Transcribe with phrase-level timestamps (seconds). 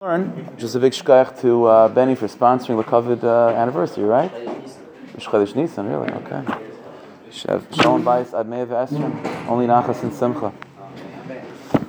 [0.00, 4.32] learn, just a big shkach to uh, Benny for sponsoring the COVID uh, anniversary, right?
[5.16, 6.08] Chodesh Nisan, really?
[6.08, 6.44] Okay.
[7.32, 10.52] Shalom Bayis Admei V'Esrim, only Nachas and Simcha.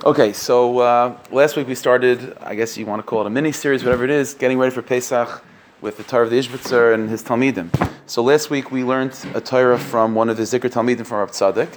[0.03, 3.29] Okay, so uh, last week we started, I guess you want to call it a
[3.29, 5.43] mini series, whatever it is, getting ready for Pesach
[5.79, 7.69] with the Torah of the Ishbitzer and his Talmidim.
[8.07, 11.29] So last week we learned a Torah from one of the Zikr Talmidim from Rav
[11.29, 11.69] Tzadok,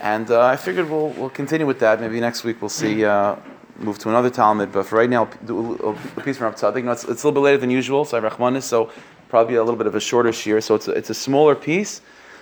[0.00, 2.00] and uh, I figured we'll, we'll continue with that.
[2.00, 3.34] Maybe next week we'll see uh,
[3.82, 7.22] move to another Talmud, but for right now, a piece from Rav know, it's, it's,
[7.22, 8.90] a little bit later than usual, so I Rahmanis, so
[9.28, 10.60] probably a little bit of a shorter shear.
[10.60, 12.00] So it's a, it's a smaller piece,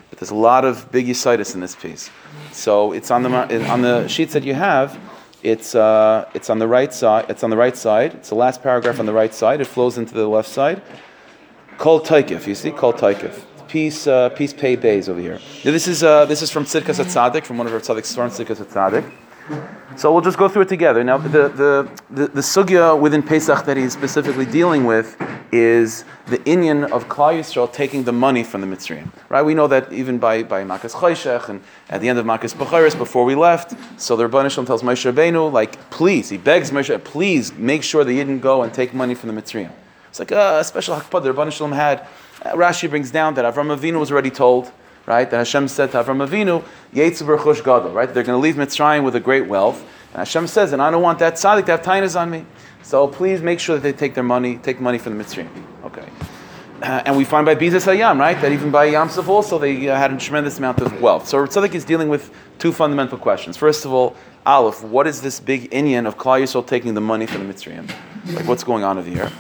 [0.09, 2.11] but there's a lot of big Yisitis in this piece.
[2.53, 4.99] So it's on the on the sheets that you have.
[5.43, 7.27] It's uh, it's on the right side.
[7.31, 8.15] It's on the right side.
[8.15, 9.61] It's the last paragraph on the right side.
[9.61, 10.83] It flows into the left side.
[11.79, 12.47] Kol Taikif.
[12.47, 13.45] You see, Kol Taikif.
[13.69, 15.39] Peace, uh, peace, pay bays over here.
[15.65, 18.31] Now, this is uh, this is from Tzidkas Tzadik, from one of our Tzaddik's from
[18.31, 19.11] Tzidkas Tzadik.
[19.97, 21.05] So we'll just go through it together.
[21.05, 25.21] Now, the, the, the, the sugya within Pesach that he's specifically dealing with
[25.53, 29.11] is the inyan of Klal Yisrael taking the money from the Mitzrayim.
[29.29, 29.43] Right?
[29.43, 32.97] We know that even by, by Makas Choshech and at the end of Makas Bechoros,
[32.97, 37.53] before we left, so the Shalom tells Moshe Rabbeinu, like, please, he begs Moshe, please
[37.55, 39.71] make sure you didn't go and take money from the Mitzrayim.
[40.09, 42.07] It's like uh, a special hakpah the Shalom had.
[42.43, 44.73] Uh, Rashi brings down that Avram Avinu was already told
[45.11, 45.29] right?
[45.29, 46.63] That Hashem said to Avram Avinu,
[46.95, 48.13] Yetzu Chush Gadol, right?
[48.15, 49.85] They're going to leave Mitzrayim with a great wealth.
[50.13, 52.47] And Hashem says, and I don't want that tzaddik to have tainas on me.
[52.83, 55.51] So please make sure that they take their money, take money from the Mitzrayim.
[55.85, 56.09] Okay.
[56.81, 59.97] Uh, and we find by Bizas Hayam, right, that even by Yamsuf also they uh,
[59.97, 61.29] had a tremendous amount of wealth.
[61.29, 63.57] So Tzaddik is dealing with two fundamental questions.
[63.57, 64.17] First of all,
[64.47, 67.93] Aleph, what is this big Inyan of Klal Yisrael taking the money from the Mitzrayim?
[68.35, 69.31] Like what's going on over here?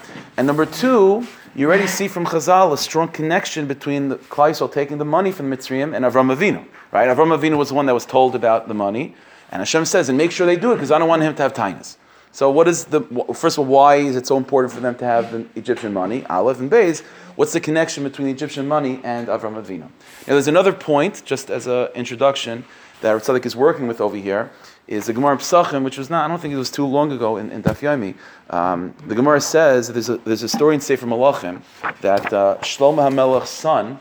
[0.40, 4.72] And number two, you already see from Chazal a strong connection between the Klal Yisrael
[4.72, 6.66] taking the money from Mitzrayim and Avram Avinu.
[6.92, 7.14] Right?
[7.14, 9.14] Avram Avinu was the one that was told about the money,
[9.50, 11.42] and Hashem says, and make sure they do it because I don't want him to
[11.42, 11.98] have tinus.
[12.32, 13.02] So, what is the
[13.34, 13.74] first of all?
[13.74, 16.24] Why is it so important for them to have the Egyptian money?
[16.30, 17.02] Aleph and Beis.
[17.36, 19.80] What's the connection between the Egyptian money and Avram Avinu?
[19.80, 19.88] Now,
[20.24, 22.64] there's another point, just as an introduction,
[23.02, 24.50] that Ritzadik is working with over here
[24.90, 27.36] is the Gemara Pesachim, which was not, I don't think it was too long ago
[27.36, 28.16] in, in Daf Yomi.
[28.52, 31.62] Um, the Gemara says there's a, there's a story in Sefer Malachim
[32.00, 34.00] that uh, Shlomo HaMelech's son,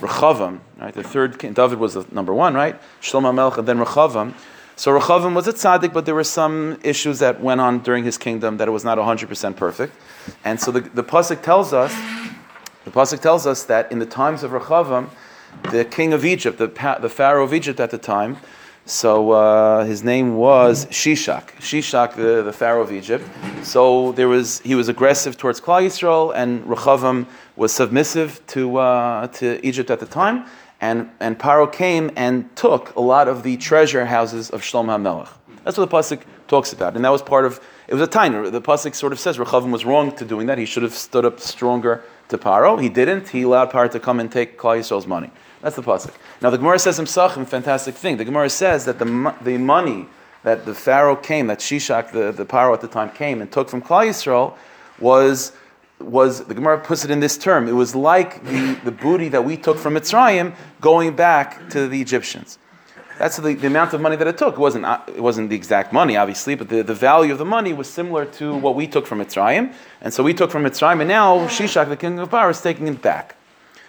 [0.00, 2.76] Rechavam, right, the third king, David was the number one, right?
[3.00, 4.34] Shlomo HaMelech and then Rechavam.
[4.74, 8.18] So Rechavam was a tzaddik, but there were some issues that went on during his
[8.18, 9.94] kingdom that it was not 100% perfect.
[10.44, 11.94] And so the, the Pasuk tells us,
[12.84, 15.08] the Pasuk tells us that in the times of Rechavam,
[15.70, 16.66] the king of Egypt, the,
[17.00, 18.38] the Pharaoh of Egypt at the time,
[18.86, 23.28] so uh, his name was Shishak, Shishak, the, the Pharaoh of Egypt.
[23.64, 27.26] So there was he was aggressive towards Klal Yisrael, and Rechavam
[27.56, 30.46] was submissive to uh, to Egypt at the time.
[30.80, 35.30] And and Paro came and took a lot of the treasure houses of Shlomo HaMelech.
[35.64, 38.52] That's what the pasuk talks about, and that was part of it was a tainer.
[38.52, 40.58] The pasuk sort of says Rechavam was wrong to doing that.
[40.58, 42.80] He should have stood up stronger to Paro.
[42.80, 43.30] He didn't.
[43.30, 45.32] He allowed Paro to come and take Klal Yisrael's money.
[45.66, 46.14] That's the pasuk.
[46.40, 48.18] Now the Gemara says in Psachim, fantastic thing.
[48.18, 50.06] The Gemara says that the, the money
[50.44, 53.68] that the Pharaoh came, that Shishak, the, the Paro at the time came and took
[53.68, 54.54] from Klal Yisrael,
[55.00, 55.50] was
[55.98, 57.66] was the Gemara puts it in this term.
[57.66, 62.00] It was like the, the booty that we took from Mitzrayim going back to the
[62.00, 62.60] Egyptians.
[63.18, 64.54] That's the, the amount of money that it took.
[64.54, 67.44] It wasn't, uh, it wasn't the exact money, obviously, but the, the value of the
[67.44, 69.74] money was similar to what we took from Mitzrayim.
[70.00, 72.86] And so we took from Mitzrayim, and now Shishak, the king of Paro, is taking
[72.86, 73.34] it back.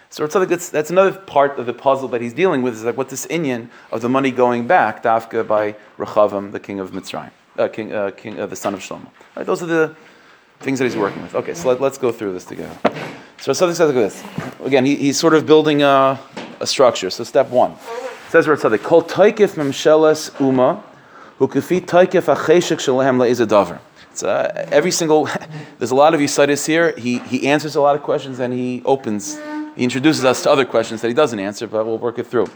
[0.10, 3.12] So that's, that's another part of the puzzle that he's dealing with is like what's
[3.12, 7.68] this inyan of the money going back, Dafka by Rechavam, the king of Mitzrayim, uh,
[7.68, 9.10] king, uh, king uh, the son of Shlomo.
[9.36, 9.96] Right, those are the
[10.60, 11.36] things that he's working with.
[11.36, 12.76] Okay, so let, us go through this together.
[13.40, 14.24] So something says like this.
[14.64, 16.20] Again, he, he's sort of building a,
[16.60, 17.10] a structure.
[17.10, 17.72] So step one.
[17.72, 20.84] It says it's said, Kol taikif memshelas uma,
[21.38, 23.80] hu kafi taikif acheshek shalahem le'izadavar.
[24.12, 25.30] It's uh, every single,
[25.78, 26.94] there's a lot of Yisaitis here.
[26.98, 29.38] He, he answers a lot of questions and he opens
[29.78, 32.48] he introduces us to other questions that he doesn't answer, but we'll work it through.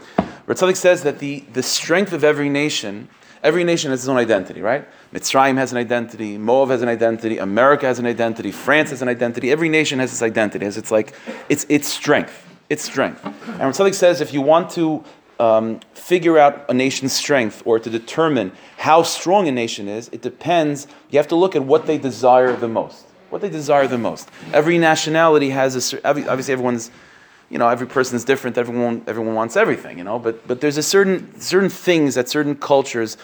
[0.48, 3.08] Ritzadik says that the, the strength of every nation,
[3.44, 4.88] every nation has its own identity, right?
[5.14, 9.08] Mitzrayim has an identity, Moab has an identity, America has an identity, France has an
[9.08, 9.52] identity.
[9.52, 11.14] Every nation has its identity, has its like
[11.48, 13.24] its its strength, its strength.
[13.24, 15.04] And Ritzadik says if you want to
[15.38, 20.22] um, figure out a nation's strength or to determine how strong a nation is, it
[20.22, 20.88] depends.
[21.10, 23.06] You have to look at what they desire the most.
[23.30, 24.28] What they desire the most.
[24.52, 26.90] Every nationality has a obviously everyone's
[27.52, 28.56] you know, every person is different.
[28.56, 30.18] Everyone, everyone wants everything, you know.
[30.18, 33.18] But but there's a certain certain things that certain cultures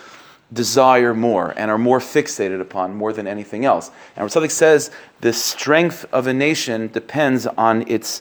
[0.53, 3.91] desire more and are more fixated upon more than anything else.
[4.17, 4.91] And Ratzalik says
[5.23, 8.21] the strength of a nation depends on its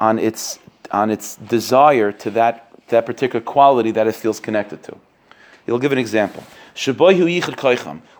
[0.00, 0.58] on its
[0.90, 4.96] on its desire to that that particular quality that it feels connected to.
[5.66, 6.42] He'll give an example.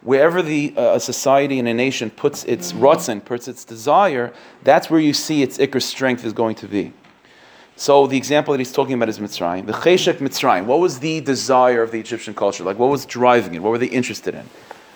[0.03, 4.33] Wherever the uh, a society and a nation puts its rotzen, puts its desire,
[4.63, 6.93] that's where you see its ikr strength is going to be.
[7.77, 9.67] So the example that he's talking about is Mitzrayim.
[9.67, 10.67] The Cheshek Mitzrayim.
[10.67, 12.63] What was the desire of the Egyptian culture?
[12.63, 13.63] Like what was driving it?
[13.63, 14.49] What were they interested in?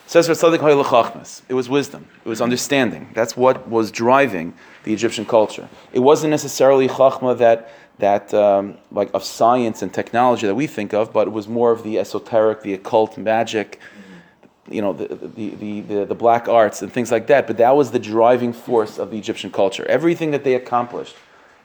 [0.07, 2.07] Says It was wisdom.
[2.25, 3.11] It was understanding.
[3.13, 4.55] That's what was driving
[4.85, 5.69] the Egyptian culture.
[5.93, 10.95] It wasn't necessarily chachma that that um, like of science and technology that we think
[10.95, 13.81] of, but it was more of the esoteric, the occult, magic,
[14.71, 17.47] you know, the, the, the, the, the black arts and things like that.
[17.47, 19.85] But that was the driving force of the Egyptian culture.
[19.87, 21.17] Everything that they accomplished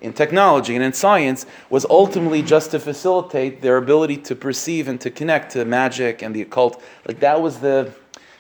[0.03, 5.01] in technology and in science was ultimately just to facilitate their ability to perceive and
[5.01, 6.81] to connect to magic and the occult.
[7.07, 7.94] Like that was the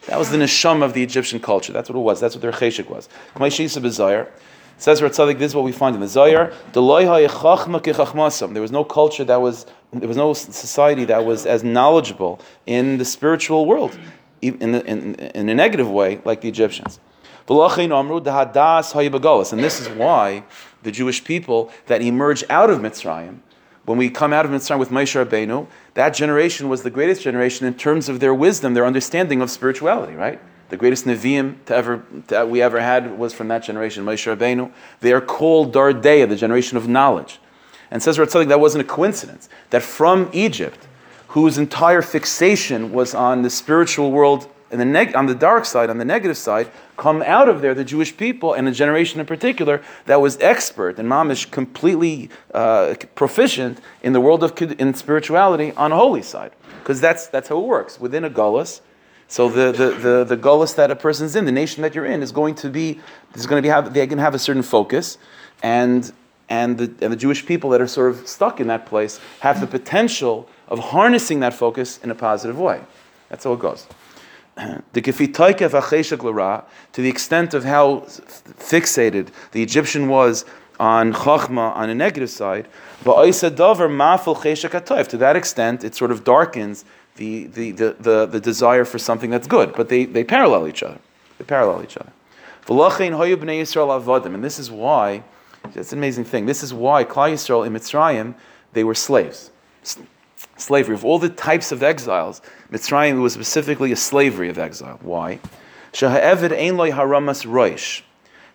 [0.07, 1.71] that was the neshama of the Egyptian culture.
[1.71, 2.19] That's what it was.
[2.19, 3.07] That's what their cheshik was.
[4.77, 6.51] Says Ratzadik, this is what we find in the Zohar.
[6.73, 6.81] There
[8.61, 13.05] was no culture that was, there was no society that was as knowledgeable in the
[13.05, 13.97] spiritual world,
[14.41, 16.99] in, the, in, in a negative way, like the Egyptians.
[17.47, 17.59] And
[19.63, 20.43] this is why
[20.83, 23.39] the Jewish people that emerge out of Mitzrayim,
[23.85, 27.67] when we come out of Mitzrayim with Moshe Rabbeinu, that generation was the greatest generation
[27.67, 30.39] in terms of their wisdom, their understanding of spirituality, right?
[30.69, 31.63] The greatest Nevi'im
[32.27, 34.71] to, we ever had was from that generation, Moshe Rabbeinu.
[35.01, 37.39] They are called Dor De'ah, the generation of knowledge.
[37.91, 39.49] And says Ratzalik, that wasn't a coincidence.
[39.69, 40.87] That from Egypt,
[41.27, 45.89] whose entire fixation was on the spiritual world and the neg- on the dark side,
[45.89, 49.25] on the negative side, come out of there the Jewish people and a generation in
[49.25, 55.71] particular that was expert and mamish completely uh, proficient in the world of in spirituality
[55.77, 58.81] on a holy side, because that's that's how it works within a gullus
[59.33, 62.21] so the, the, the, the gullus that a person's in, the nation that you're in,
[62.21, 62.99] is going to be,
[63.33, 65.17] is going to be have, they can have a certain focus,
[65.63, 66.13] and,
[66.49, 69.59] and, the, and the Jewish people that are sort of stuck in that place have
[69.59, 72.81] the potential of harnessing that focus in a positive way.
[73.29, 73.87] That's how it goes.
[76.93, 77.99] To the extent of how
[78.59, 80.45] fixated the Egyptian was
[80.79, 82.67] on chachma on a negative side,
[83.03, 83.11] to
[85.17, 86.85] that extent, it sort of darkens
[87.15, 90.83] the, the, the, the, the desire for something that's good, but they, they parallel each
[90.83, 90.99] other.
[91.37, 92.11] They parallel each other.
[92.65, 95.23] And this is why,
[95.75, 98.35] it's an amazing thing, this is why Klal Yisrael in Mitzrayim,
[98.73, 99.51] they were slaves.
[100.57, 100.95] Slavery.
[100.95, 102.41] Of all the types of exiles,
[102.71, 104.99] Mitzrayim was specifically a slavery of exile.
[105.01, 105.39] Why?
[105.93, 108.01] Sheha'evid ein loy haramas roish.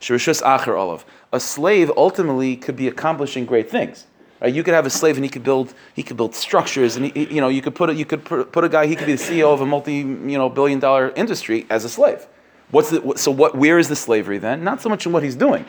[0.01, 1.05] Shirishus acher olav.
[1.33, 4.07] A slave ultimately could be accomplishing great things.
[4.41, 4.55] Right?
[4.55, 7.35] You could have a slave and he could build he could build structures and he,
[7.35, 9.23] you know you could put a, you could put a guy he could be the
[9.23, 10.05] CEO of a multi you
[10.39, 12.27] know billion dollar industry as a slave.
[12.71, 14.63] What's the, so what where is the slavery then?
[14.63, 15.65] Not so much in what he's doing.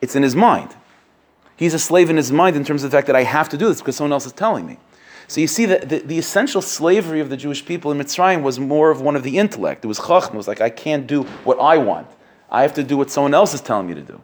[0.00, 0.74] It's in his mind.
[1.56, 3.58] He's a slave in his mind in terms of the fact that I have to
[3.58, 4.78] do this because someone else is telling me.
[5.28, 8.58] So you see that the, the, essential slavery of the Jewish people in Mitzrayim was
[8.58, 9.84] more of one of the intellect.
[9.84, 10.34] It was chachma.
[10.34, 12.08] It was like I can't do what I want.
[12.50, 14.22] I have to do what someone else is telling me to do.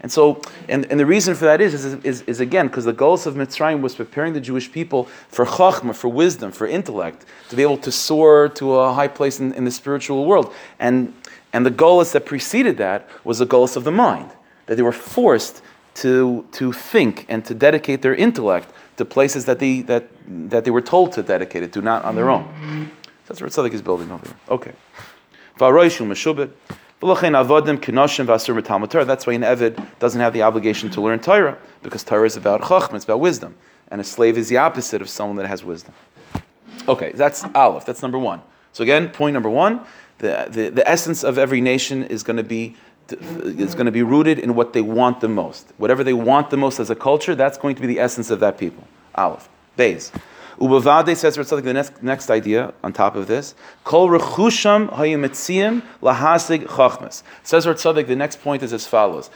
[0.00, 2.94] And so, and, and the reason for that is, is, is, is again, because the
[2.94, 7.56] goals of Mitzrayim was preparing the Jewish people for chachma, for wisdom, for intellect, to
[7.56, 10.54] be able to soar to a high place in, in the spiritual world.
[10.78, 11.12] And,
[11.52, 14.30] and the goals that preceded that was the goals of the mind,
[14.64, 15.60] that they were forced
[15.96, 20.08] to, to think and to dedicate their intellect to places that they, that,
[20.50, 22.90] that they were told to dedicate it to, not on their own.
[23.26, 24.36] That's what Tzaddik is building over here.
[24.48, 24.72] Okay.
[29.04, 32.60] That's why an Evid doesn't have the obligation to learn Torah, because Torah is about
[32.62, 33.54] Chachma, it's about wisdom.
[33.90, 35.94] And a slave is the opposite of someone that has wisdom.
[36.86, 38.40] Okay, that's Aleph, that's number one.
[38.72, 39.80] So again, point number one,
[40.18, 42.76] the, the, the essence of every nation is going to be
[43.10, 45.72] is going to be rooted in what they want the most.
[45.76, 48.40] Whatever they want the most as a culture, that's going to be the essence of
[48.40, 48.86] that people.
[49.14, 49.48] Aleph.
[49.76, 50.12] Bays.
[50.58, 53.54] Ubavade says Ratzalik the next, next idea on top of this.
[53.84, 57.22] Kol rechusham hayimetziim lahasig chachmas.
[57.44, 59.30] Says Ratzalik the next point is as follows.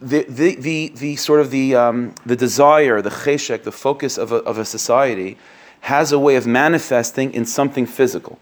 [0.00, 4.32] The, the, the, the sort of the, um, the desire, the cheshek, the focus of
[4.32, 5.36] a, of a society
[5.82, 8.38] has a way of manifesting in something physical.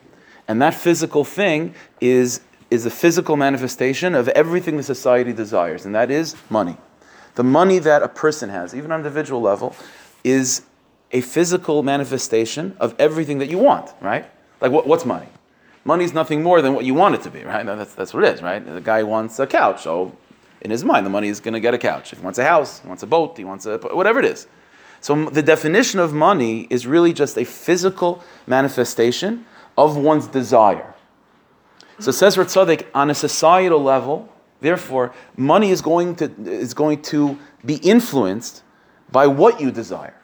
[0.46, 2.40] And that physical thing is,
[2.70, 6.76] is a physical manifestation of everything the society desires, and that is money.
[7.34, 9.74] The money that a person has, even on an individual level,
[10.24, 10.62] is
[11.12, 14.30] a physical manifestation of everything that you want, right?
[14.60, 15.26] Like what, what's money?
[15.84, 17.64] Money is nothing more than what you want it to be, right?
[17.64, 18.64] That's, that's what it is, right?
[18.64, 20.16] The guy wants a couch, so
[20.60, 22.12] in his mind, the money is going to get a couch.
[22.12, 24.46] If he wants a house, he wants a boat, he wants a whatever it is.
[25.00, 29.46] So the definition of money is really just a physical manifestation
[29.78, 30.94] of one's desire.
[32.00, 34.28] So says Ratzadik, on a societal level,
[34.60, 38.62] therefore, money is going to is going to be influenced
[39.12, 40.16] by what you desire.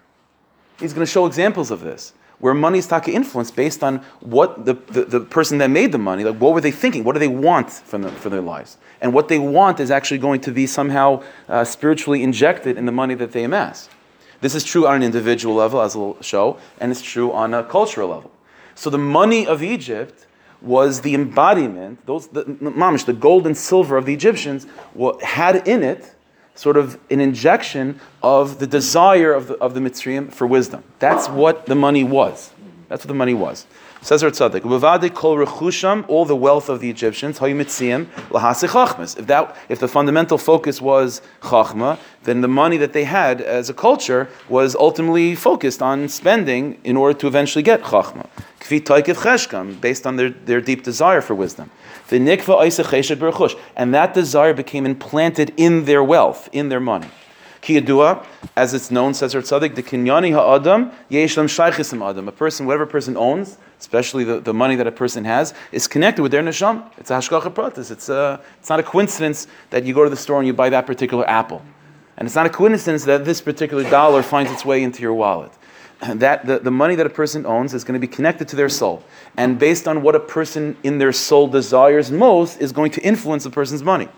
[0.81, 2.13] He's going to show examples of this.
[2.39, 5.99] where money is taka influenced based on what the, the, the, person that made the
[5.99, 7.03] money, like what were they thinking?
[7.03, 8.77] What do they want from the, for their lives?
[9.01, 12.93] And what they want is actually going to be somehow uh, spiritually injected in the
[12.93, 13.89] money that they amass.
[14.43, 17.65] This is true on an individual level, as we'll show, and it's true on a
[17.65, 18.31] cultural level.
[18.75, 20.27] So the money of Egypt
[20.63, 24.67] was the embodiment, those the, mamish, the gold and silver of the Egyptians,
[25.23, 26.15] had in it
[26.55, 30.83] sort of an injection of the desire of the, of the Mitzrayim for wisdom.
[30.99, 32.53] That's what the money was.
[32.89, 33.67] That's what the money was.
[34.01, 39.57] Says our tzaddik, "Uvavade kol rechusham, all the wealth of the Egyptians, chachmas." If that,
[39.69, 44.29] if the fundamental focus was chachma, then the money that they had as a culture
[44.49, 48.27] was ultimately focused on spending in order to eventually get chachma.
[48.59, 51.71] Based on their, their deep desire for wisdom.
[52.09, 57.09] The nikva and that desire became implanted in their wealth, in their money.
[57.67, 62.29] Kiyadua, as it's known, says her tzaddik, the kinyani ha'adam yeshlam shaychisim adam.
[62.29, 66.23] A person, whatever person owns, especially the, the money that a person has, is connected
[66.23, 66.89] with their nesham.
[66.97, 67.91] It's a hashgacha pratis.
[67.91, 70.71] It's, a, it's not a coincidence that you go to the store and you buy
[70.71, 71.61] that particular apple.
[72.17, 75.53] And it's not a coincidence that this particular dollar finds its way into your wallet.
[76.01, 78.69] That the, the money that a person owns is going to be connected to their
[78.69, 79.03] soul.
[79.37, 83.45] And based on what a person in their soul desires most is going to influence
[83.45, 84.09] the person's money.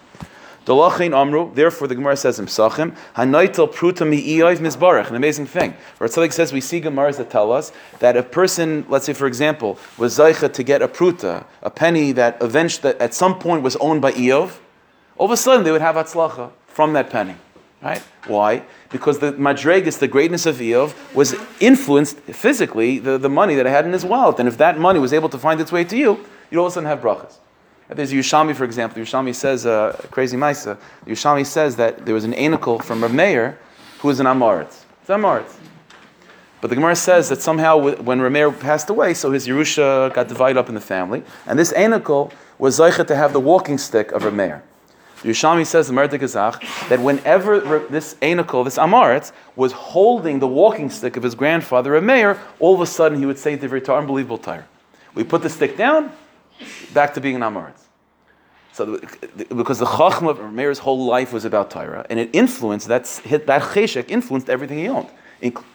[0.68, 5.74] Amru, therefore the Gemara says in Psachim, Hanaitel Pruta Mi'iyov Mizbarach, an amazing thing.
[5.98, 9.78] Ratzalik says we see Gemaras that tell us that a person, let's say for example,
[9.96, 13.76] was Zaycha to get a Pruta, a penny that eventually, that at some point was
[13.76, 14.58] owned by Eov,
[15.16, 17.36] all of a sudden they would have Atzlacha from that penny.
[17.80, 18.02] Right?
[18.26, 18.64] Why?
[18.90, 23.70] Because the Madregas, the greatness of Eov, was influenced physically the, the money that I
[23.70, 24.40] had in his wallet.
[24.40, 26.72] And if that money was able to find its way to you, you'd all of
[26.72, 27.36] a sudden have brachas.
[27.88, 29.00] There's a Yerushalmi, for example.
[29.00, 33.58] Yerushalmi says, uh, crazy Maisa, Yerushalmi says that there was an anical from Rav Meir
[34.00, 34.84] who was an Amoritz.
[35.00, 35.54] It's Amoritz.
[36.60, 40.58] But the Gemara says that somehow when Rameir passed away, so his Yerusha got divided
[40.58, 44.22] up in the family, and this anical was Zaycha to have the walking stick of
[44.22, 44.62] Rameir.
[45.22, 51.16] Yerushalmi says, the Merdik that whenever this anical, this Amaretz, was holding the walking stick
[51.16, 54.66] of his grandfather Rameir, all of a sudden he would say the very unbelievable tire.
[55.14, 56.12] We put the stick down,
[56.94, 57.82] back to being an Amoritz.
[58.72, 59.00] So,
[59.56, 63.44] because the Chachma of Meir's whole life was about Torah, and it influenced, that's, that
[63.46, 65.08] Cheshek influenced everything he owned,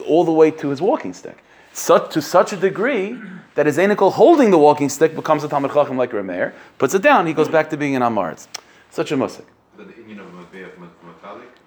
[0.08, 1.44] all the way to his walking stick.
[1.74, 3.20] Such, to such a degree
[3.56, 7.02] that his Anikel holding the walking stick becomes a Talmud Chacham like Rameir, puts it
[7.02, 8.48] down, he goes back to being an Amaritz.
[8.94, 9.48] Such a musik.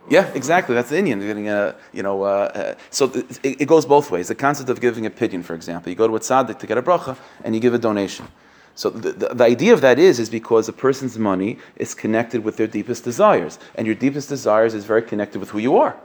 [0.08, 0.76] Yeah, exactly.
[0.76, 2.22] That's the Indian getting a you know.
[2.22, 3.06] Uh, uh, so
[3.42, 4.28] it, it, goes both ways.
[4.28, 6.78] The concept of giving a pidyon, for example, you go to a tzaddik to get
[6.78, 8.28] a bracha, and you give a donation.
[8.76, 12.44] So the, the, the, idea of that is, is because a person's money is connected
[12.44, 13.58] with their deepest desires.
[13.74, 15.96] And your deepest desires is very connected with who you are.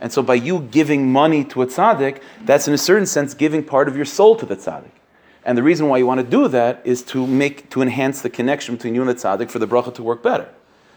[0.00, 3.64] And so by you giving money to a tzaddik, that's in a certain sense giving
[3.64, 4.92] part of your soul to the tzaddik.
[5.44, 8.30] And the reason why you want to do that is to make, to enhance the
[8.30, 10.48] connection between you and the tzaddik for the bracha to work better.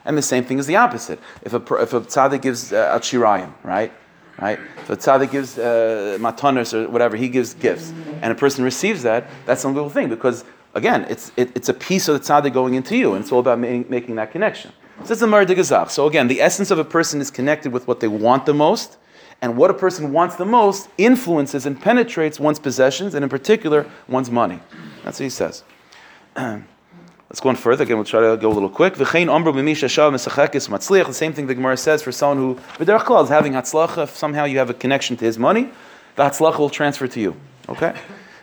[0.06, 1.20] And the same thing is the opposite.
[1.44, 3.94] If a, if a tzaddik gives uh, shirayim, right?
[4.40, 4.60] Right?
[4.78, 9.04] If a tzaddik gives uh, matanas or whatever, he gives gifts, and a person receives
[9.04, 10.44] that, that's a little thing because
[10.74, 13.40] again, it's, it, it's a piece of the tzaddik going into you, and it's all
[13.40, 14.72] about ma- making that connection.
[15.04, 15.90] So it's a Gazach.
[15.90, 18.98] So again, the essence of a person is connected with what they want the most,
[19.42, 23.90] and what a person wants the most influences and penetrates one's possessions, and in particular,
[24.08, 24.60] one's money.
[25.04, 25.64] That's what he says.
[27.32, 27.86] Let's go on further.
[27.86, 28.96] Again, we'll try to go a little quick.
[28.96, 29.30] The same
[31.32, 34.74] thing the Gemara says for someone who, is having hatzlacha, if somehow you have a
[34.74, 35.70] connection to his money,
[36.18, 37.38] the hatzlacha will transfer to you.
[37.70, 37.96] Okay?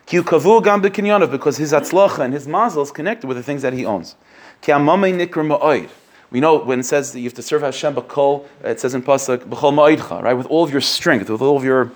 [0.07, 4.17] because his atzlocha and his mazel is connected with the things that he owns.
[4.67, 4.73] We
[6.41, 10.23] know when it says that you have to serve Hashem b'kol, it says in pasuk
[10.23, 11.93] right, with all of your strength, with all of your,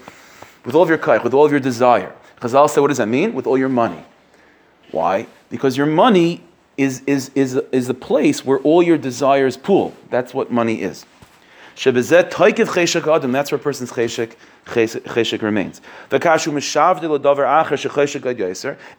[0.67, 2.15] with all of your kaich, with all of your desire.
[2.43, 3.33] Chazal say, what does that mean?
[3.33, 4.05] With all your money.
[4.91, 5.27] Why?
[5.49, 6.43] Because your money
[6.77, 9.95] is is is is the place where all your desires pool.
[10.11, 11.05] That's what money is.
[13.33, 14.35] That's where a person's cheshek
[14.67, 15.81] cheshek remains.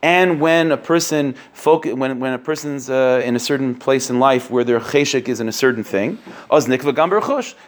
[0.02, 4.20] And when a person focus, when when a person's uh, in a certain place in
[4.20, 6.18] life where their cheshek is in a certain thing,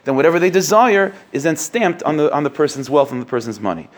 [0.03, 3.25] then whatever they desire is then stamped on the on the person's wealth and the
[3.25, 3.89] person's money.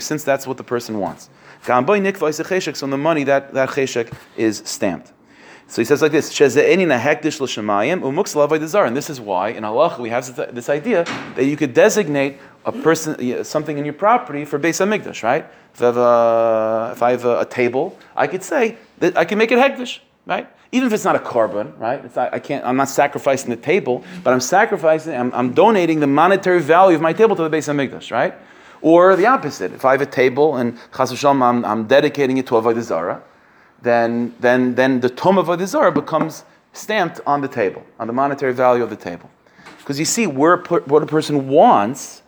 [0.00, 1.30] Since that's what the person wants.
[1.62, 5.12] So on the money that that cheshek is stamped.
[5.70, 6.50] So he says like this: And
[8.96, 11.04] this is why in Allah we have this idea
[11.36, 15.46] that you could designate a person something in your property for Beis Hamikdash, right?
[15.72, 19.60] If I have have a, a, table, I could say that I can make it
[19.60, 20.48] hekdesh, right?
[20.72, 22.16] Even if it's not a korban, right?
[22.16, 22.64] Not, I can't.
[22.64, 25.14] I'm not sacrificing the table, but I'm sacrificing.
[25.14, 28.34] I'm, I'm, donating the monetary value of my table to the Beis Hamikdash, right?
[28.82, 29.72] Or the opposite.
[29.72, 33.22] If I have a table and Chas I'm, I'm dedicating it to Avodah Zarah,
[33.82, 38.52] then, then, then the Tom of Avodah becomes stamped on the table, on the monetary
[38.52, 39.30] value of the table.
[39.78, 42.22] Because you see, where, what a person wants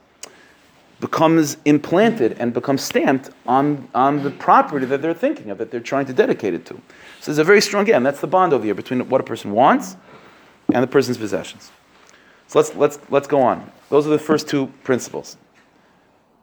[1.01, 5.81] becomes implanted and becomes stamped on, on the property that they're thinking of, that they're
[5.81, 6.75] trying to dedicate it to.
[7.21, 9.51] So there's a very strong, again, that's the bond over here between what a person
[9.51, 9.97] wants
[10.73, 11.73] and the person's possessions.
[12.47, 13.71] So let's, let's, let's go on.
[13.89, 15.37] Those are the first two principles.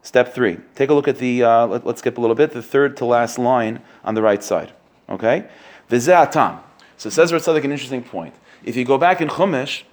[0.01, 0.57] Step three.
[0.75, 3.05] Take a look at the, uh, let, us skip a little bit, the third to
[3.05, 4.73] last line on the right side.
[5.09, 5.45] Okay?
[5.89, 6.59] V'ze'atam.
[6.97, 8.35] So says Ratzaddik an interesting point.
[8.63, 9.83] If you go back in Chumash,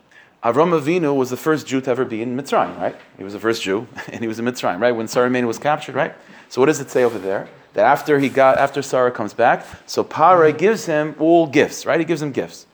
[0.42, 2.96] Avram Avinu was the first Jew to ever be in Mitzrayim, right?
[3.16, 4.92] He was the first Jew, and he was in Mitzrayim, right?
[4.92, 6.14] When Sarah was captured, right?
[6.48, 7.48] So what does it say over there?
[7.74, 11.98] That after he got, after Sarah comes back, so Pare gives him all gifts, right?
[11.98, 12.66] He gives him gifts.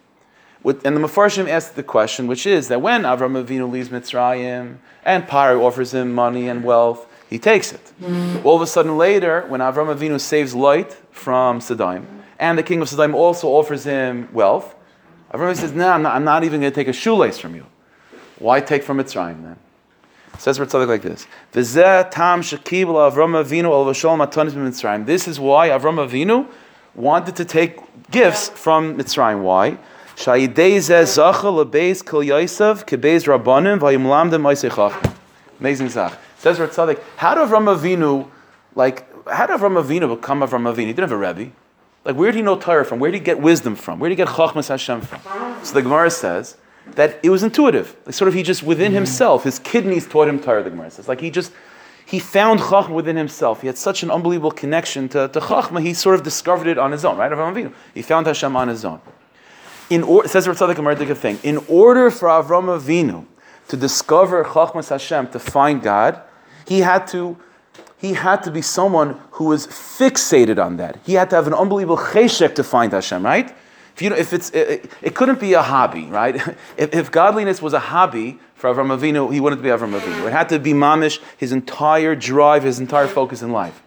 [0.64, 5.26] And the Mefarshim asked the question, which is that when Avram Avinu leaves Mitzrayim and
[5.26, 7.92] Pare offers him money and wealth, he takes it.
[8.00, 8.44] Mm.
[8.44, 12.82] All of a sudden later, when Avram Avinu saves Lot from Sodom, and the king
[12.82, 14.75] of Sodom also offers him wealth.
[15.32, 17.64] Avram says, "No, I'm not, I'm not even going to take a shoelace from you.
[18.40, 19.56] Why take from Mitzrayim then?"
[20.38, 21.76] Says Ratzaddik like this: This
[25.28, 26.46] is why Avram Avinu
[26.96, 27.78] wanted to take
[28.11, 29.42] gifts from Mitzrayim.
[29.42, 29.78] Why?
[35.61, 36.12] Amazing zach.
[36.38, 38.28] Says Ratzaddik, how did Avram Avinu,
[38.75, 40.87] like, how did Avram Avinu become Avram Avinu?
[40.87, 41.52] He didn't have a Rebbe.
[42.04, 42.99] Like, where did he know Torah from?
[42.99, 44.00] Where did he get wisdom from?
[44.00, 45.21] Where did he get Chachmas Hashem from?
[45.64, 46.56] So the Gemara says
[46.94, 47.97] that it was intuitive.
[48.06, 50.64] Like, sort of, he just within himself, his kidneys taught him Torah.
[50.64, 51.52] The Gemara says, like, he just
[52.04, 53.61] he found Chachma within himself.
[53.61, 55.80] He had such an unbelievable connection to, to Chachma.
[55.80, 57.30] He sort of discovered it on his own, right?
[57.30, 59.00] Avraham He found Hashem on his own.
[59.88, 61.38] In or, says Rav Amar thing.
[61.42, 63.26] In order for Avram Avinu
[63.68, 66.21] to discover Chachmas Hashem, to find God,
[66.66, 67.37] he had to
[68.02, 70.99] he had to be someone who was fixated on that.
[71.04, 73.54] He had to have an unbelievable cheshek to find Hashem, right?
[73.94, 76.35] If, you know, if it's, it, it couldn't be a hobby, right?
[76.76, 80.26] If, if, godliness was a hobby for Avram Avinu, he wouldn't be Avram Avinu.
[80.26, 83.81] It had to be mamish, his entire drive, his entire focus in life.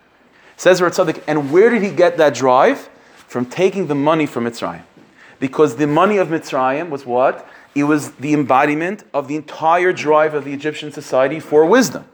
[0.56, 2.90] Says Ratzadik, and where did he get that drive?
[3.28, 4.84] From taking the money from Mitzrayim.
[5.42, 7.46] Because the money of Mitzrayim was what?
[7.74, 12.06] It was the embodiment of the entire drive of the Egyptian society for wisdom.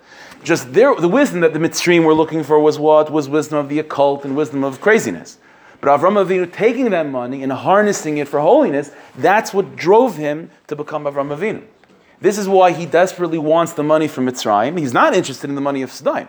[0.43, 3.12] Just there, the wisdom that the Mitzrayim were looking for was what?
[3.12, 5.38] Was wisdom of the occult and wisdom of craziness.
[5.80, 10.49] But Avram Avinu taking that money and harnessing it for holiness, that's what drove him
[10.67, 11.63] to become Avram Avinu.
[12.19, 14.77] This is why he desperately wants the money from Mitzrayim.
[14.77, 16.27] He's not interested in the money of Sodom.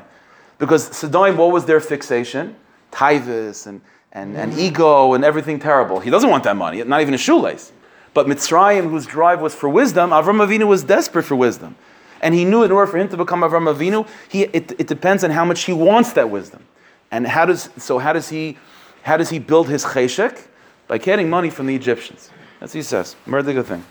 [0.58, 2.56] Because Sodom, what was their fixation?
[2.90, 6.00] Tithes and, and, and ego and everything terrible.
[6.00, 7.72] He doesn't want that money, not even a shoelace.
[8.14, 11.76] But Mitzrayim, whose drive was for wisdom, Avram Avinu was desperate for wisdom.
[12.22, 15.24] And he knew in order for him to become Avram Avinu, he, it, it depends
[15.24, 16.64] on how much he wants that wisdom.
[17.10, 18.56] And how does, so how does he,
[19.02, 20.46] how does he build his cheshek?
[20.86, 22.30] By getting money from the Egyptians.
[22.60, 23.16] That's what he says.
[23.26, 23.84] Murder good thing.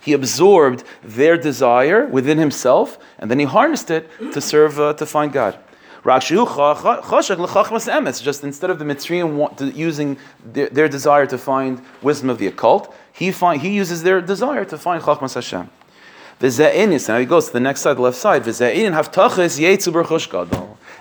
[0.00, 5.06] He absorbed their desire within himself, and then he harnessed it to serve, uh, to
[5.06, 5.58] find God.
[6.04, 6.30] Just
[8.44, 13.32] instead of the Mitzrayim using their, their, desire to find wisdom of the occult, he,
[13.32, 15.68] find, he uses their desire to find Chachmas Hashem.
[16.40, 18.46] Now he goes to the next side, the left side.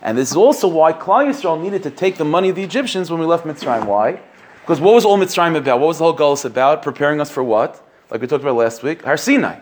[0.02, 3.12] And this is also why Klal Yisrael needed to take the money of the Egyptians
[3.12, 3.86] when we left Mitzrayim.
[3.86, 4.20] Why?
[4.62, 5.80] Because what was all Mitzrayim about?
[5.80, 6.82] What was the whole Gullus about?
[6.82, 7.88] Preparing us for what?
[8.10, 9.60] Like we talked about last week, Har Sinai.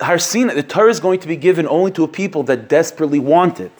[0.00, 3.18] Har Sinai, the Torah is going to be given only to a people that desperately
[3.18, 3.72] want it.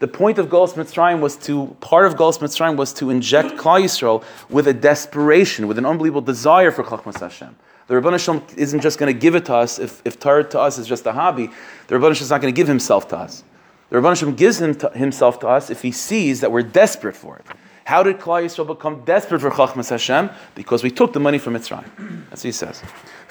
[0.00, 3.82] The point of Gullus Mitzrayim was to, part of Gullus Mitzrayim was to inject Klal
[3.82, 7.54] Yisrael with a desperation, with an unbelievable desire for Chachmas Hashem.
[7.86, 10.58] The Rabban Hashem isn't just going to give it to us if, if Torah to
[10.58, 11.50] us is just a hobby.
[11.88, 13.44] The Rabban Hashem is not going to give himself to us.
[13.90, 17.14] The Rabban Hashem gives him to, himself to us if he sees that we're desperate
[17.14, 17.44] for it.
[17.84, 20.30] How did Klal Yisrael become desperate for Chachmas Hashem?
[20.54, 21.84] Because we took the money from Mitzrayim.
[22.30, 22.82] That's what he says.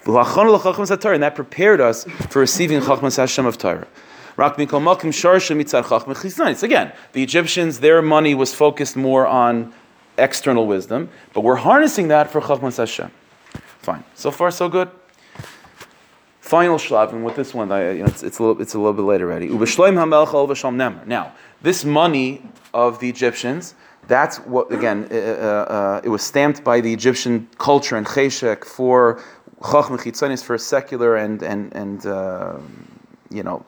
[0.05, 3.87] And that prepared us for receiving Chachmas Hashem of Torah.
[6.63, 9.73] Again, the Egyptians, their money was focused more on
[10.17, 13.11] external wisdom, but we're harnessing that for Chachmas Hashem.
[13.79, 14.03] Fine.
[14.15, 14.89] So far, so good.
[16.41, 18.77] Final shlav, and with this one, I, you know, it's, it's, a little, it's a
[18.79, 19.47] little bit later already.
[21.05, 22.41] Now, this money
[22.73, 23.75] of the Egyptians,
[24.07, 28.65] that's what, again, uh, uh, uh, it was stamped by the Egyptian culture and cheshek
[28.65, 29.21] for
[29.59, 32.57] chachma for secular and, and, and uh,
[33.29, 33.65] you know,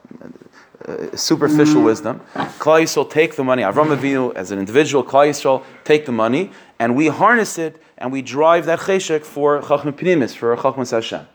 [0.88, 2.22] uh, superficial wisdom.
[2.34, 3.64] Klal Yisrael take the money.
[3.64, 8.12] Avram Avinu, as an individual, Klal Yisrael take the money, and we harness it and
[8.12, 11.28] we drive that cheshek for chachma pnimis, for chachmas Hashem.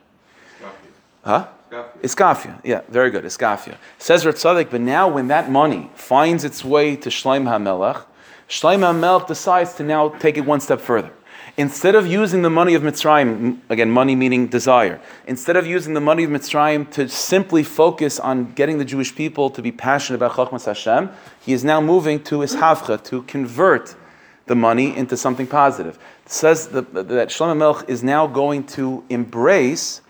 [1.24, 1.48] Huh?
[2.02, 3.76] Iskafia, yeah, very good, Iskafia.
[3.98, 8.04] Says Ratzadik, but now when that money finds its way to Shleim HaMelech,
[8.48, 11.10] Shleim HaMelech decides to now take it one step further.
[11.58, 16.00] Instead of using the money of Mitzrayim, again, money meaning desire, instead of using the
[16.02, 20.32] money of Mitzrayim to simply focus on getting the Jewish people to be passionate about
[20.32, 21.08] Chachmas Hashem,
[21.40, 23.94] he is now moving to Ishavcha, to convert
[24.44, 25.98] the money into something positive.
[26.26, 30.02] It says that, that Shlomo Melch is now going to embrace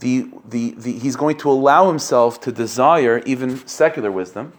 [0.00, 4.52] the, the, the, he's going to allow himself to desire even secular wisdom,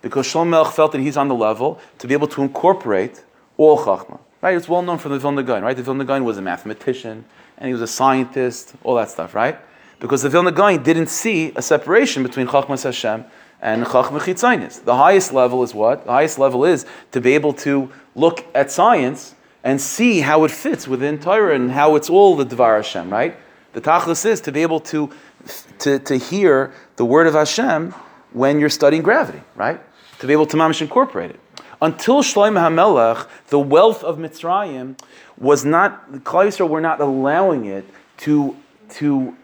[0.00, 3.22] because Shlomo Melch felt that he's on the level to be able to incorporate
[3.58, 4.20] all Chachma.
[4.42, 4.56] Right?
[4.56, 5.76] It's well known from the Vilna Gaon, right?
[5.76, 7.24] The Vilna Gaon was a mathematician
[7.58, 9.58] and he was a scientist, all that stuff, right?
[9.98, 13.24] Because the Vilna Gaon didn't see a separation between Chachmas Hashem
[13.60, 14.82] and Chachma Chitzainis.
[14.84, 16.06] The highest level is what?
[16.06, 20.50] The highest level is to be able to look at science and see how it
[20.50, 23.36] fits within Torah and how it's all the Dvar Hashem, right?
[23.74, 25.10] The Tachlis is to be able to,
[25.80, 27.92] to, to hear the word of Hashem
[28.32, 29.80] when you're studying gravity, right?
[30.20, 31.40] To be able to mamish incorporate it.
[31.82, 34.98] Until Shlomo HaMelech, the wealth of Mitzrayim
[35.38, 37.86] was not, the Klal were not allowing it
[38.18, 38.54] to,
[38.90, 39.34] to,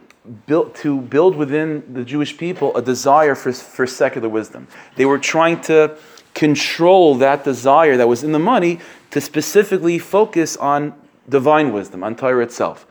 [0.46, 4.68] build, to build within the Jewish people a desire for, for secular wisdom.
[4.96, 5.96] They were trying to
[6.34, 8.80] control that desire that was in the money
[9.12, 10.92] to specifically focus on
[11.28, 12.86] divine wisdom, on Torah itself.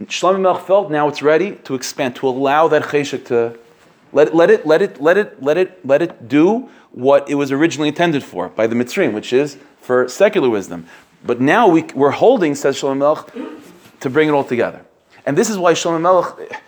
[0.00, 3.58] Shlomo Melech felt now it's ready to expand, to allow that cheshek to
[4.14, 7.50] let, let it, let it, let it, let it, let it do what it was
[7.50, 10.86] originally intended for by the Mitzrayim, which is for secular wisdom.
[11.24, 13.50] But now we, we're holding, says Shlomo Melech,
[14.00, 14.84] to bring it all together.
[15.26, 16.60] And this is why Shlomo Melech,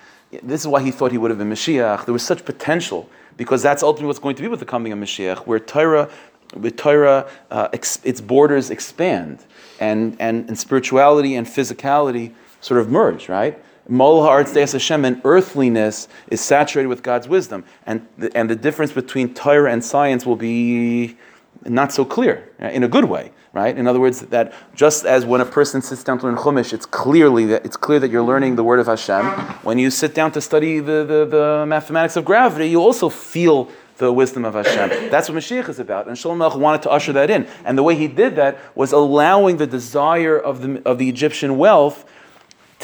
[0.42, 2.04] this is why he thought he would have been Mashiach.
[2.04, 4.98] There was such potential because that's ultimately what's going to be with the coming of
[4.98, 6.10] Mashiach, where Torah,
[6.54, 9.44] with Torah, uh, ex, its borders expand
[9.78, 13.62] and, and, and spirituality and physicality sort of merge, right?
[13.88, 18.56] Mol ha'aretz deis Hashem and earthliness is saturated with God's wisdom, and the, and the
[18.56, 21.16] difference between Torah and science will be
[21.64, 23.76] not so clear uh, in a good way, right?
[23.76, 26.86] In other words, that just as when a person sits down to learn Chumash, it's
[26.86, 29.24] clearly that it's clear that you're learning the word of Hashem.
[29.62, 33.70] When you sit down to study the, the, the mathematics of gravity, you also feel
[33.98, 35.10] the wisdom of Hashem.
[35.10, 36.06] That's what Mashiach is about.
[36.06, 37.48] And Shlomo Melech wanted to usher that in.
[37.64, 41.56] And the way he did that was allowing the desire of the, of the Egyptian
[41.56, 42.04] wealth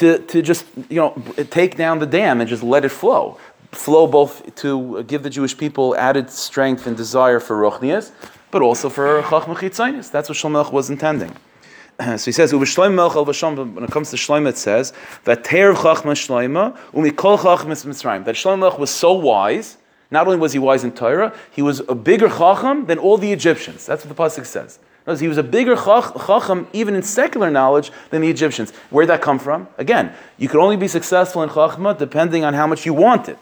[0.02, 1.10] to, to just you know
[1.50, 3.38] take down the dam and just let it flow.
[3.70, 8.10] Flow both to give the Jewish people added strength and desire for Rochnias,
[8.50, 10.10] but also for Chachma Chitzainis.
[10.10, 11.34] That's what Shlomo was intending.
[12.00, 14.92] So he says, when it comes to Shlomo, it says.
[15.24, 15.44] That
[18.42, 19.76] Shlomo was so wise.
[20.10, 23.32] Not only was he wise in Torah, he was a bigger Chacham than all the
[23.32, 23.86] Egyptians.
[23.86, 24.78] That's what the pasuk says.
[25.06, 28.70] Notice he was a bigger chacham even in secular knowledge than the Egyptians.
[28.90, 29.68] Where'd that come from?
[29.78, 33.38] Again, you could only be successful in chachma depending on how much you want it.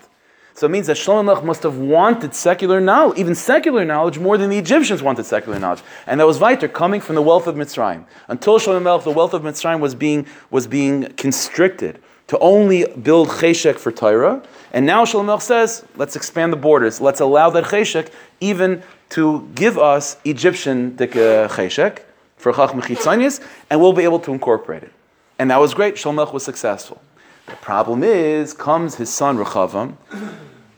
[0.54, 4.50] So it means that Shlomo must have wanted secular knowledge, even secular knowledge, more than
[4.50, 5.82] the Egyptians wanted secular knowledge.
[6.06, 8.04] And that was weiter, coming from the wealth of Mitzrayim.
[8.28, 13.78] Until Shlomo the wealth of Mitzrayim was being, was being constricted to only build cheshek
[13.78, 14.42] for Torah.
[14.72, 17.00] And now Shlomo says, let's expand the borders.
[17.00, 22.00] Let's allow that cheshek even to give us Egyptian cheshek
[22.36, 24.92] for Chitzanias, and we'll be able to incorporate it.
[25.38, 25.96] And that was great.
[25.96, 27.00] Shlomo was successful.
[27.46, 29.96] The problem is, comes his son Rechavam,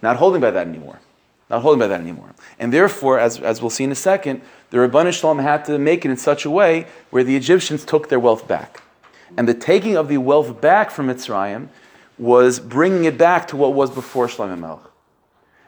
[0.00, 0.98] not holding by that anymore.
[1.50, 2.30] Not holding by that anymore.
[2.58, 6.06] And therefore, as, as we'll see in a second, the Rabbanah Shalom had to make
[6.06, 8.82] it in such a way where the Egyptians took their wealth back.
[9.36, 11.68] And the taking of the wealth back from Mitzrayim
[12.18, 14.80] was bringing it back to what was before Shlomo Melech.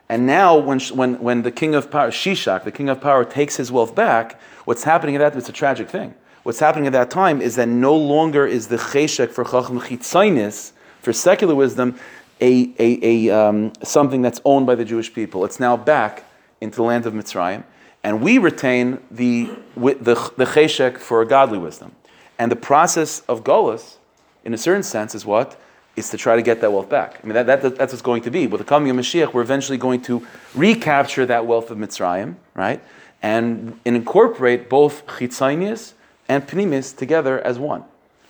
[0.09, 3.57] And now, when, when, when the king of power, Shishak, the king of power, takes
[3.57, 6.15] his wealth back, what's happening at that, it's a tragic thing.
[6.45, 10.73] What's happening at that time is that no longer is the cheshek for chacham chitzainis,
[11.01, 11.99] for secular wisdom,
[12.39, 15.47] a, a, a um, something that's owned by the Jewish people.
[15.47, 16.25] It's now back
[16.61, 17.65] into the land of Mitzrayim,
[18.03, 21.95] and we retain the, the, the cheshek for godly wisdom.
[22.39, 23.97] And the process of Golas,
[24.45, 25.59] in a certain sense, is what?
[25.97, 27.21] Is to try to get that wealth back.
[27.23, 28.49] I mean, that, that, that's what's going to be.
[28.49, 32.83] With the coming of Mashiach, we're eventually going to recapture that wealth of Mitzrayim, right?
[33.23, 35.93] And, and incorporate both Chitzanias
[36.29, 37.85] and Pnimis together as one.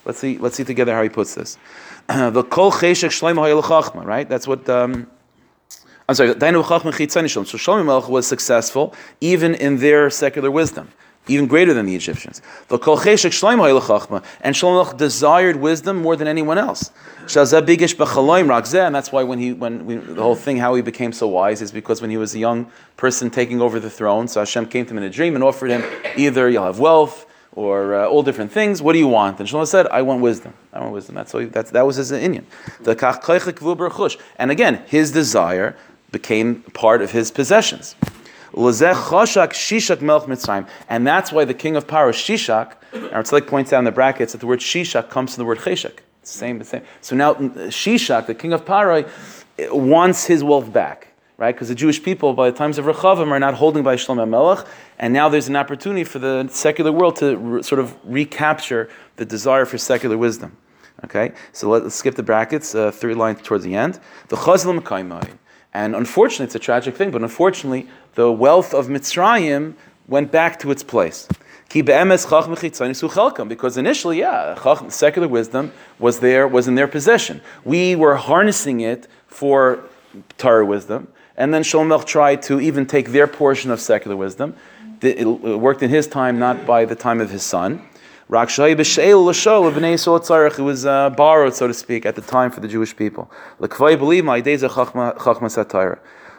[0.05, 1.57] Let's see, let's see together how he puts this.
[2.07, 4.29] the Kol Cheshek Shleim right?
[4.29, 4.69] That's what.
[4.69, 5.07] Um,
[6.07, 10.91] I'm sorry, Dainu Chitzani So Shlomo was successful even in their secular wisdom
[11.27, 12.41] even greater than the Egyptians.
[12.69, 12.79] And
[14.55, 16.91] Shlomo desired wisdom more than anyone else.
[17.27, 21.61] And that's why when he, when we, the whole thing, how he became so wise,
[21.61, 24.85] is because when he was a young person taking over the throne, so Hashem came
[24.85, 25.83] to him in a dream and offered him
[26.15, 28.81] either you'll have wealth or uh, all different things.
[28.81, 29.39] What do you want?
[29.39, 30.53] And Shlomo said, I want wisdom.
[30.73, 31.15] I want wisdom.
[31.15, 32.45] That's, he, that's that was his Indian.
[34.37, 35.75] And again, his desire
[36.11, 37.95] became part of his possessions.
[38.55, 38.67] And
[41.07, 44.39] that's why the king of Paro, Shishak, and Tzlik points out in the brackets that
[44.39, 45.99] the word Shishak comes from the word Cheshek.
[46.23, 46.81] Same, the same.
[47.01, 49.09] So now Shishak, the king of Parai,
[49.71, 51.53] wants his wealth back, right?
[51.53, 54.65] Because the Jewish people, by the times of Rechavam, are not holding by Shlomo Melech,
[54.97, 59.25] and now there's an opportunity for the secular world to re- sort of recapture the
[59.25, 60.57] desire for secular wisdom.
[61.03, 63.99] Okay, so let, us skip the brackets, uh, three lines towards the end.
[64.29, 65.37] The Chazal Mekaimai.
[65.75, 69.73] And unfortunately, it's a tragic thing, but unfortunately, the wealth of Mitzrayim
[70.07, 71.27] went back to its place.
[71.69, 77.41] Because initially, yeah, secular wisdom was there, was in their possession.
[77.65, 79.83] We were harnessing it for
[80.37, 84.55] Torah wisdom, and then Shlomo tried to even take their portion of secular wisdom.
[85.01, 87.85] It worked in his time, not by the time of his son.
[88.27, 88.33] It
[90.59, 93.31] was uh, borrowed, so to speak, at the time for the Jewish people.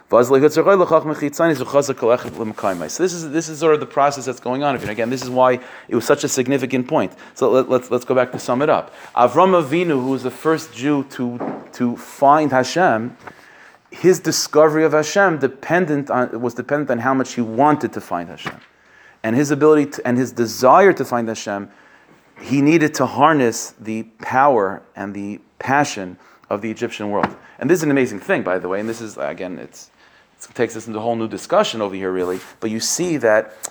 [0.09, 0.31] So this
[3.13, 4.77] is this is sort of the process that's going on.
[4.77, 7.11] Again, this is why it was such a significant point.
[7.33, 8.93] So let, us let's, let's go back to sum it up.
[9.15, 11.37] Avram Avinu, who was the first Jew to
[11.73, 13.17] to find Hashem,
[13.91, 18.29] his discovery of Hashem dependent on, was dependent on how much he wanted to find
[18.29, 18.61] Hashem,
[19.27, 21.69] and his ability to, and his desire to find Hashem.
[22.39, 26.17] He needed to harness the power and the passion
[26.49, 27.35] of the Egyptian world.
[27.59, 28.79] And this is an amazing thing, by the way.
[28.79, 29.91] And this is again, it's
[30.37, 32.39] it takes us into a whole new discussion over here, really.
[32.61, 33.69] But you see that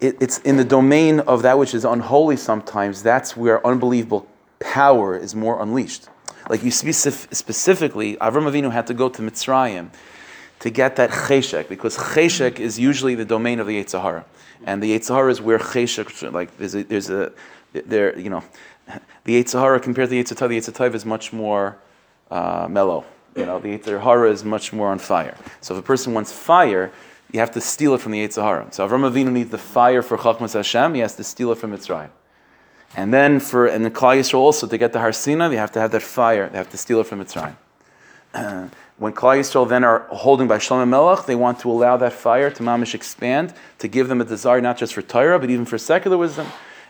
[0.00, 4.28] it, it's in the domain of that which is unholy sometimes, that's where unbelievable
[4.60, 6.06] power is more unleashed.
[6.48, 9.90] Like you specif- specifically, Avram Avinu had to go to Mitzrayim
[10.60, 14.24] to get that cheshek, because cheshek is usually the domain of the Yetzirah.
[14.64, 17.32] And the Yetzirah is where cheshek, like there's a, there's a
[17.72, 18.42] there, you know,
[19.24, 21.78] the Yetzirah compared to the Yetzirah, the Yetzirah is much more
[22.30, 23.04] uh, mellow.
[23.36, 25.36] You know, the Yetzer Hara is much more on fire.
[25.60, 26.90] So if a person wants fire,
[27.30, 28.66] you have to steal it from the Yetzer Hara.
[28.72, 31.72] So Avram Avinu needs the fire for Chachmas Hashem, he has to steal it from
[31.72, 32.10] Mitzrayim.
[32.96, 35.70] And then for and the Klal Yisrael also to get the Har Sinai, they have
[35.72, 36.48] to have that fire.
[36.48, 37.54] They have to steal it from Mitzrayim.
[38.98, 42.50] When Klal Yisrael then are holding by Shlomo Melech, they want to allow that fire
[42.50, 45.78] to mamish expand, to give them a desire not just for Torah, but even for
[45.78, 46.48] secular wisdom.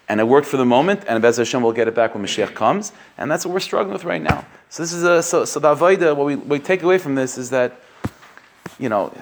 [0.08, 2.54] And it worked for the moment, and Bez Hashem will get it back when Mashiach
[2.54, 2.92] comes.
[3.18, 4.46] And that's what we're struggling with right now.
[4.70, 6.16] So this is a so so the avodah.
[6.16, 7.78] What we, what we take away from this is that,
[8.78, 9.12] you know,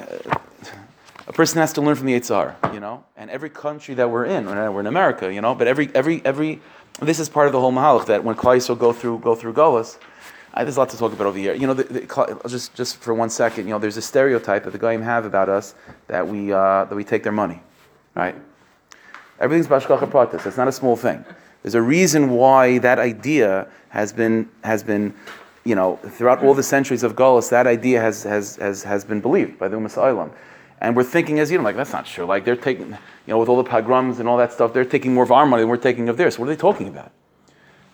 [1.27, 3.03] a person has to learn from the Yitzhar, you know.
[3.17, 5.57] And every country that we're in, we're in America, you know.
[5.57, 6.61] But every every every,
[7.01, 9.55] this is part of the whole mahalach that when Klal Yisrael go through go through
[9.55, 9.99] Golas,
[10.57, 11.53] I, there's a lot to talk about over here.
[11.53, 14.71] You know, the, the, just just for one second, you know, there's a stereotype that
[14.71, 15.75] the Goyim have about us
[16.09, 17.61] that we uh, that we take their money,
[18.15, 18.35] right?
[19.39, 20.47] Everything's hashgacha pratis.
[20.47, 21.23] It's not a small thing.
[21.63, 25.15] There's a reason why that idea has been has been,
[25.65, 29.21] you know, throughout all the centuries of Golis, that idea has has has, has been
[29.21, 30.33] believed by the Islam.
[30.81, 32.25] And we're thinking as you know, like that's not true.
[32.25, 35.13] Like they're taking, you know, with all the pogroms and all that stuff, they're taking
[35.13, 36.39] more of our money than we're taking of theirs.
[36.39, 37.13] What are they talking about?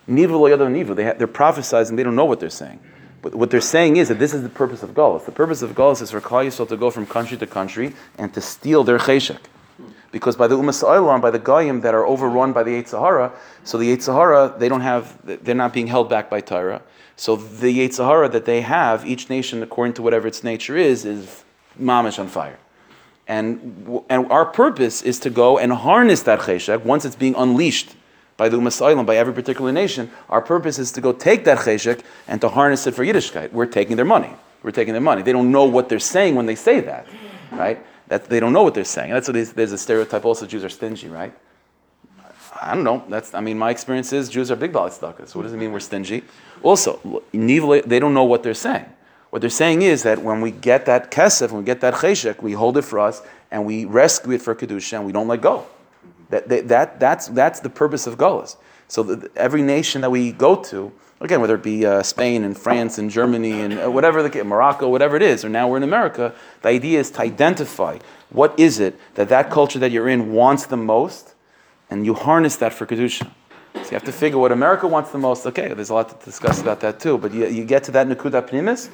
[0.08, 0.96] Nivu lo nivu.
[0.96, 1.96] They they're prophesizing.
[1.96, 2.80] They don't know what they're saying.
[3.22, 5.24] But what they're saying is that this is the purpose of Golis.
[5.24, 8.34] The purpose of Golis is for Klal Yisrael to go from country to country and
[8.34, 9.38] to steal their cheshek
[10.12, 13.32] because by the Umas Olam, by the Goyim that are overrun by the Sahara,
[13.64, 16.82] so the Sahara, they don't have, they're not being held back by Torah.
[17.16, 21.44] So the Sahara that they have, each nation, according to whatever its nature is, is
[21.80, 22.58] mamish on fire.
[23.26, 27.94] And, and our purpose is to go and harness that cheshek once it's being unleashed
[28.42, 30.10] by the Umas by every particular nation.
[30.28, 33.52] Our purpose is to go take that cheshek and to harness it for Yiddishkeit.
[33.52, 34.30] We're taking their money.
[34.64, 35.22] We're taking their money.
[35.22, 37.06] They don't know what they're saying when they say that,
[37.52, 37.78] right?
[38.08, 39.12] that they don't know what they're saying.
[39.12, 41.32] that's what there's a stereotype also Jews are stingy, right?
[42.60, 43.04] I don't know.
[43.08, 45.28] That's I mean, my experience is Jews are big balistakas.
[45.28, 46.24] So what does it mean we're stingy?
[46.64, 48.86] Also, they don't know what they're saying.
[49.30, 52.42] What they're saying is that when we get that kesef, when we get that cheshek,
[52.42, 55.40] we hold it for us and we rescue it for kedusha and we don't let
[55.40, 55.64] go.
[56.32, 58.56] That, that, that that's that's the purpose of Golas.
[58.88, 60.90] So the, every nation that we go to,
[61.20, 64.88] again, whether it be uh, Spain and France and Germany and uh, whatever the Morocco,
[64.88, 67.98] whatever it is, or now we're in America, the idea is to identify
[68.30, 71.34] what is it that that culture that you're in wants the most,
[71.90, 73.30] and you harness that for kedusha.
[73.74, 75.44] So you have to figure what America wants the most.
[75.44, 78.06] Okay, there's a lot to discuss about that too, but you, you get to that
[78.06, 78.88] nakuda pnimis,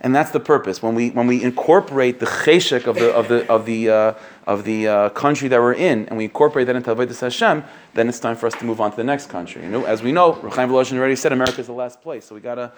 [0.00, 0.82] and that's the purpose.
[0.82, 4.14] When we when we incorporate the cheshek of the of the of the uh,
[4.46, 8.08] of the uh, country that we're in, and we incorporate that into avodas Hashem, then
[8.08, 9.62] it's time for us to move on to the next country.
[9.62, 12.34] You know, as we know, Rechaim Voloshin already said America is the last place, so
[12.34, 12.72] we gotta,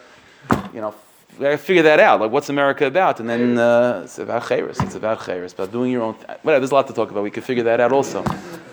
[0.75, 0.95] you know.
[1.39, 2.21] We gotta figure that out.
[2.21, 3.19] Like, what's America about?
[3.19, 4.83] And then uh, it's about chayris.
[4.83, 5.55] It's about chayris.
[5.55, 6.15] About doing your own.
[6.17, 6.61] Th- Whatever.
[6.61, 7.23] There's a lot to talk about.
[7.23, 8.23] We could figure that out also.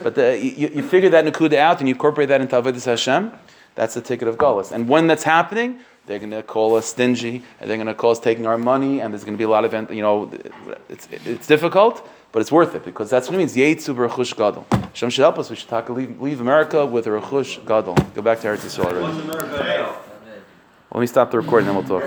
[0.03, 3.31] But the, you, you figure that nakuda out and you incorporate that into avodas Hashem
[3.75, 4.73] That's the ticket of Gullus.
[4.73, 8.09] And when that's happening, they're going to call us stingy, and they're going to call
[8.09, 10.31] us taking our money, and there's going to be a lot of, you know,
[10.89, 13.55] it's, it's difficult, but it's worth it because that's what it means.
[13.55, 14.65] Yetzu b'rechush gadol.
[14.71, 15.51] Hashem should help us.
[15.51, 17.93] We should talk, leave, leave America with a rechush gadol.
[18.15, 19.95] Go back to Eretz Yisrael already.
[20.91, 22.03] Let me stop the recording, then we'll talk.